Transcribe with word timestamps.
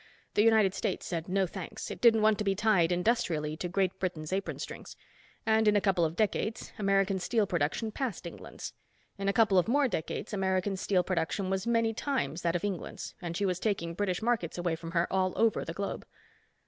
The 0.33 0.41
United 0.41 0.73
States 0.73 1.05
said 1.05 1.29
no 1.29 1.45
thanks, 1.45 1.91
it 1.91 2.01
didn't 2.01 2.23
want 2.23 2.39
to 2.39 2.43
be 2.43 2.55
tied, 2.55 2.91
industrially, 2.91 3.55
to 3.57 3.69
Great 3.69 3.99
Britain's 3.99 4.33
apron 4.33 4.57
strings. 4.57 4.95
And 5.45 5.67
in 5.67 5.75
a 5.75 5.79
couple 5.81 6.03
of 6.05 6.15
decades 6.15 6.73
American 6.79 7.19
steel 7.19 7.45
production 7.45 7.91
passed 7.91 8.25
England's. 8.25 8.73
In 9.19 9.29
a 9.29 9.33
couple 9.33 9.59
of 9.59 9.67
more 9.67 9.87
decades 9.87 10.33
American 10.33 10.75
steel 10.75 11.03
production 11.03 11.51
was 11.51 11.67
many 11.67 11.93
times 11.93 12.41
that 12.41 12.55
of 12.55 12.63
England's 12.65 13.13
and 13.21 13.37
she 13.37 13.45
was 13.45 13.59
taking 13.59 13.93
British 13.93 14.23
markets 14.23 14.57
away 14.57 14.75
from 14.75 14.89
her 14.93 15.05
all 15.13 15.33
over 15.35 15.63
the 15.63 15.71
globe." 15.71 16.07